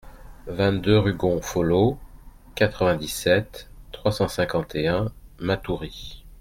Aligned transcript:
vingt-deux 0.47 0.97
rue 0.97 1.13
Gonfolo, 1.13 1.99
quatre-vingt-dix-sept, 2.55 3.69
trois 3.91 4.11
cent 4.11 4.27
cinquante 4.27 4.73
et 4.73 4.87
un, 4.87 5.11
Matoury 5.37 6.23